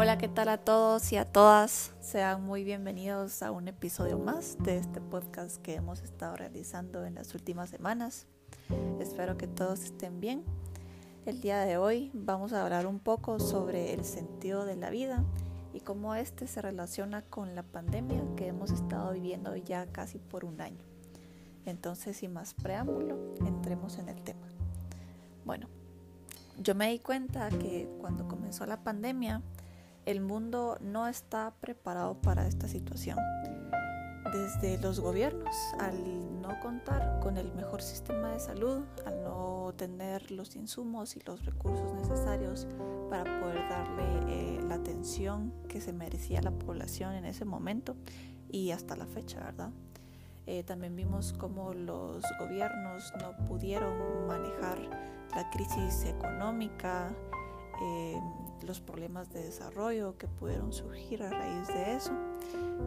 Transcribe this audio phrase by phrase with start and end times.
[0.00, 1.92] Hola, ¿qué tal a todos y a todas?
[1.98, 7.16] Sean muy bienvenidos a un episodio más de este podcast que hemos estado realizando en
[7.16, 8.28] las últimas semanas.
[9.00, 10.44] Espero que todos estén bien.
[11.26, 15.24] El día de hoy vamos a hablar un poco sobre el sentido de la vida
[15.74, 20.44] y cómo este se relaciona con la pandemia que hemos estado viviendo ya casi por
[20.44, 20.84] un año.
[21.66, 24.46] Entonces, sin más preámbulo, entremos en el tema.
[25.44, 25.66] Bueno,
[26.56, 29.42] yo me di cuenta que cuando comenzó la pandemia,
[30.08, 33.18] el mundo no está preparado para esta situación.
[34.32, 40.30] Desde los gobiernos, al no contar con el mejor sistema de salud, al no tener
[40.30, 42.66] los insumos y los recursos necesarios
[43.10, 47.94] para poder darle eh, la atención que se merecía la población en ese momento
[48.48, 49.72] y hasta la fecha, ¿verdad?
[50.46, 54.78] Eh, también vimos cómo los gobiernos no pudieron manejar
[55.36, 57.14] la crisis económica,
[57.82, 58.18] eh,
[58.66, 62.12] los problemas de desarrollo que pudieron surgir a raíz de eso.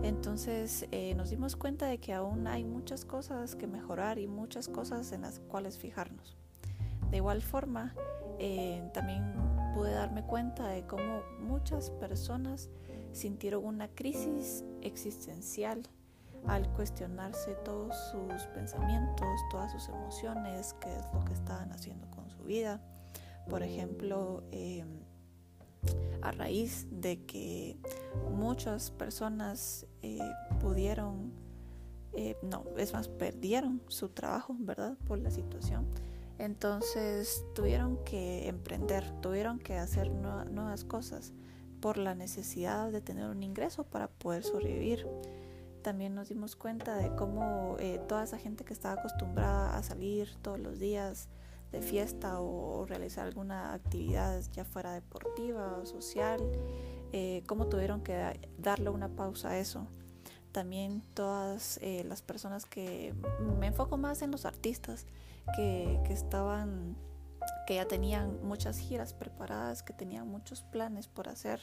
[0.04, 4.68] Entonces eh, nos dimos cuenta de que aún hay muchas cosas que mejorar y muchas
[4.68, 6.38] cosas en las cuales fijarnos.
[7.10, 7.94] De igual forma,
[8.40, 9.34] eh, también
[9.74, 12.70] pude darme cuenta de cómo muchas personas
[13.12, 15.84] sintieron una crisis existencial
[16.48, 22.30] al cuestionarse todos sus pensamientos, todas sus emociones, qué es lo que estaban haciendo con
[22.30, 22.82] su vida.
[23.50, 24.88] Por ejemplo, em,
[26.22, 27.78] a raíz de que
[28.32, 30.20] muchas personas eh,
[30.60, 31.32] pudieron,
[32.14, 34.98] eh, no, es más, perdieron su trabajo, ¿verdad?
[35.08, 35.88] Por la situación.
[36.38, 41.34] Entonces tuvieron que emprender, tuvieron que hacer nuevas cosas
[41.82, 45.08] por la necesidad de tener un ingreso para poder sobrevivir.
[45.82, 50.36] También nos dimos cuenta de cómo eh, toda esa gente que estaba acostumbrada a salir
[50.42, 51.28] todos los días,
[51.72, 56.40] de fiesta o, realizar alguna actividad ya fuera deportiva o social,
[57.14, 59.88] eh, cómo tuvieron que darle una pausa a eso.
[60.52, 63.14] También todas eh, las personas que
[63.60, 65.06] me enfoco más en los artistas
[65.56, 66.98] que, que estaban
[67.66, 71.62] que ya tenían muchas giras preparadas, que tenían muchos planes por hacer,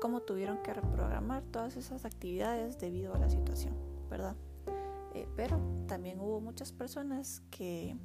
[0.00, 3.74] cómo tuvieron que reprogramar todas esas actividades debido a la situación,
[4.08, 4.34] ¿verdad?
[5.14, 7.96] Eh, pero también hubo muchas personas que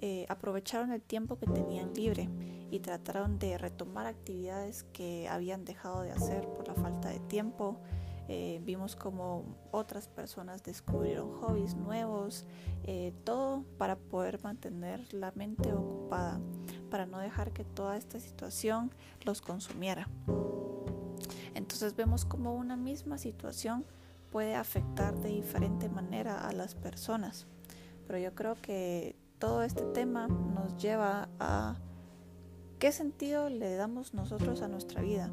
[0.00, 2.28] eh, aprovecharon el tiempo que tenían libre
[2.70, 7.80] y trataron de retomar actividades que habían dejado de hacer por la falta de tiempo.
[8.28, 12.44] Eh, vimos como otras personas descubrieron hobbies nuevos,
[12.84, 16.38] eh, todo para poder mantener la mente ocupada,
[16.90, 18.92] para no dejar que toda esta situación
[19.24, 20.08] los consumiera.
[21.54, 23.84] Entonces vemos como una misma situación
[24.30, 27.46] puede afectar de diferente manera a las personas.
[28.06, 31.76] Pero yo creo que todo este tema nos lleva a
[32.78, 35.30] qué sentido le damos nosotros a nuestra vida,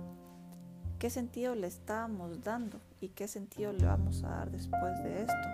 [0.99, 5.47] qué sentido le estamos dando y qué sentido le vamos a dar después de esto.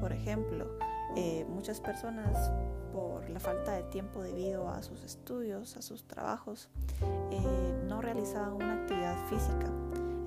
[0.00, 0.78] Por ejemplo,
[1.16, 2.52] eh, muchas personas
[2.92, 6.70] por la falta de tiempo debido a sus estudios, a sus trabajos,
[7.30, 9.70] eh, no realizaban una actividad física.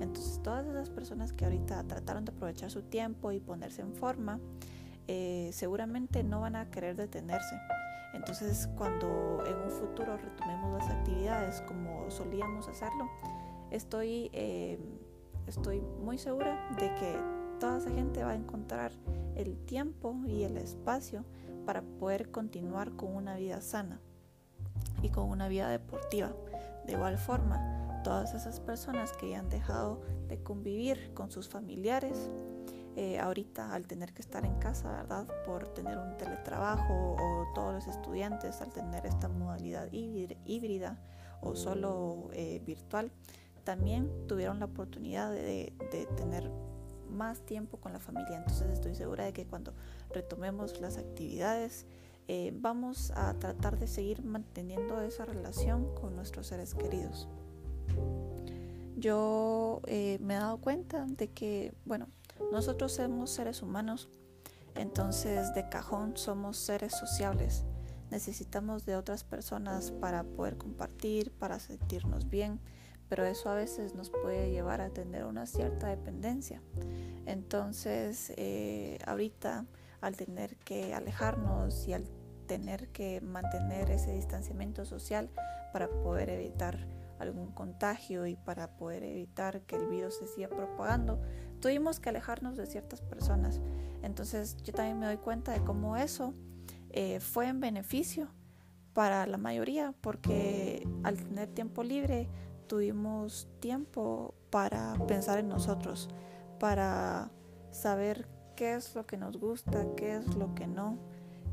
[0.00, 4.38] Entonces todas esas personas que ahorita trataron de aprovechar su tiempo y ponerse en forma,
[5.08, 7.58] eh, seguramente no van a querer detenerse.
[8.14, 13.10] Entonces, cuando en un futuro retomemos las actividades como solíamos hacerlo,
[13.70, 14.78] estoy, eh,
[15.46, 17.18] estoy muy segura de que
[17.58, 18.92] toda esa gente va a encontrar
[19.36, 21.24] el tiempo y el espacio
[21.66, 24.00] para poder continuar con una vida sana
[25.02, 26.32] y con una vida deportiva.
[26.86, 32.30] De igual forma, todas esas personas que ya han dejado de convivir con sus familiares,
[33.00, 35.24] eh, ahorita al tener que estar en casa, ¿verdad?
[35.46, 40.98] Por tener un teletrabajo o todos los estudiantes al tener esta modalidad híbrida
[41.40, 43.12] o solo eh, virtual,
[43.62, 45.72] también tuvieron la oportunidad de,
[46.16, 46.50] tener
[47.08, 48.38] más tiempo con la familia.
[48.38, 49.74] Entonces estoy segura de que cuando
[50.12, 51.86] retomemos las actividades,
[52.26, 57.28] eh, vamos a tratar de seguir manteniendo esa relación con nuestros seres queridos.
[58.96, 62.08] Yo me he dado cuenta de que, bueno,
[62.52, 64.08] nosotros somos seres humanos,
[64.74, 67.64] entonces de cajón somos seres sociables.
[68.10, 72.60] Necesitamos de otras personas para poder compartir, para sentirnos bien,
[73.08, 76.62] pero eso a veces nos puede llevar a tener una cierta dependencia.
[77.26, 79.66] Entonces, eh, ahorita
[80.00, 82.04] al tener que alejarnos y al
[82.46, 85.30] tener que mantener ese distanciamiento social
[85.72, 86.86] para poder evitar
[87.18, 91.20] algún contagio y para poder evitar que el virus se siga propagando,
[91.60, 93.60] tuvimos que alejarnos de ciertas personas.
[94.02, 96.34] Entonces yo también me doy cuenta de cómo eso
[96.90, 98.28] eh, fue en beneficio
[98.92, 102.28] para la mayoría, porque al tener tiempo libre
[102.66, 106.08] tuvimos tiempo para pensar en nosotros,
[106.58, 107.30] para
[107.70, 108.26] saber
[108.56, 110.98] qué es lo que nos gusta, qué es lo que no,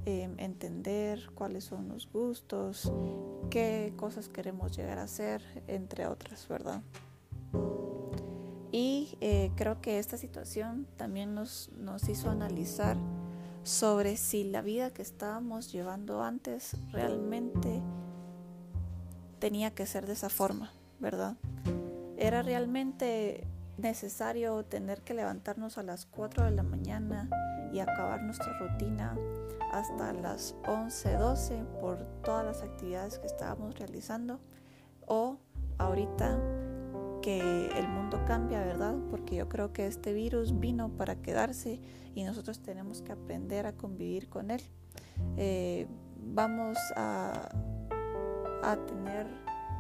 [0.06, 2.92] em, entender cuáles son los gustos,
[3.50, 6.82] qué cosas queremos llegar a hacer, entre otras, ¿verdad?
[8.78, 12.98] Y eh, creo que esta situación también nos, nos hizo analizar
[13.64, 17.82] sobre si la vida que estábamos llevando antes realmente
[19.40, 21.38] tenía que ser de esa forma, ¿verdad?
[22.18, 27.30] Era realmente necesario tener que levantarnos a las 4 de la mañana
[27.72, 29.18] y acabar nuestra rutina
[29.72, 34.42] hasta las 11, 12 por todas las actividades que estábamos realizando
[35.08, 35.38] o
[35.78, 36.55] ahorita
[37.26, 38.94] que el mundo cambia, ¿verdad?
[39.10, 41.82] Porque yo creo que este virus vino para quedarse
[42.14, 44.62] y nosotros tenemos que aprender a convivir con él.
[45.36, 45.88] Eh,
[46.20, 47.50] vamos a,
[48.62, 49.26] a tener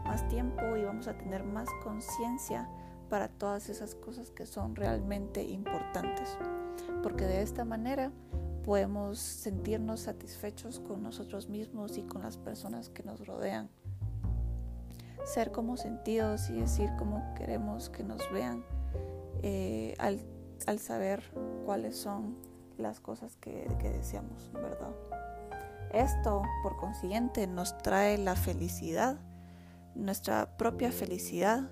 [0.05, 2.67] más tiempo y vamos a tener más conciencia
[3.11, 6.39] para todas esas cosas que son realmente importantes.
[7.03, 8.11] Porque de esta manera
[8.63, 13.69] podemos sentirnos satisfechos con nosotros mismos y con las personas que nos rodean.
[15.25, 18.63] Ser como sentidos y decir cómo queremos que nos vean
[19.41, 20.21] eh, al,
[20.67, 21.23] al, saber
[21.65, 22.37] cuáles son
[22.77, 24.95] las cosas que, que deseamos, ¿verdad?
[25.91, 29.17] Esto, por consiguiente, nos trae la felicidad,
[29.95, 31.69] nuestra propia felicidad,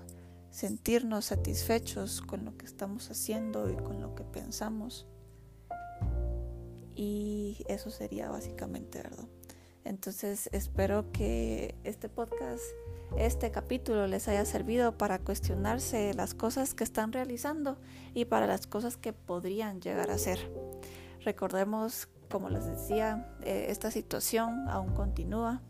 [0.50, 5.06] sentirnos satisfechos con lo que estamos haciendo y con lo que pensamos.
[6.94, 9.26] Y eso sería básicamente, ¿verdad?
[9.84, 12.62] Entonces espero que este podcast,
[13.16, 17.78] este capítulo les haya servido para cuestionarse las cosas que están realizando
[18.14, 20.38] y para las cosas que podrían llegar a ser.
[21.24, 25.62] Recordemos, como les decía, eh, esta situación aún continúa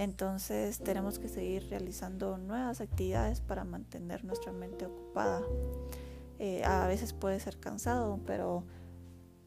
[0.00, 5.42] entonces tenemos que seguir realizando nuevas actividades para mantener nuestra mente ocupada.
[6.38, 8.64] Eh, a veces puede ser cansado, pero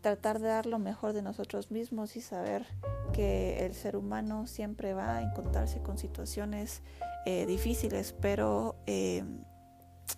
[0.01, 2.67] tratar de dar lo mejor de nosotros mismos y saber
[3.13, 6.81] que el ser humano siempre va a encontrarse con situaciones
[7.25, 9.23] eh, difíciles, pero eh,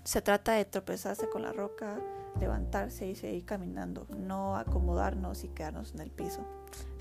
[0.04, 2.00] se trata de tropezarse con la roca,
[2.40, 6.42] levantarse y seguir caminando, no acomodarnos y quedarnos en el piso.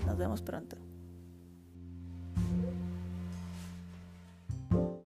[0.05, 0.77] Nos vemos pronto.